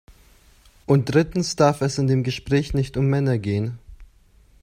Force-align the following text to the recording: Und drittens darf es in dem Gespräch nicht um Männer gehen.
Und 0.87 1.13
drittens 1.13 1.55
darf 1.55 1.81
es 1.81 1.99
in 1.99 2.07
dem 2.07 2.23
Gespräch 2.23 2.73
nicht 2.73 2.97
um 2.97 3.05
Männer 3.05 3.37
gehen. 3.37 3.77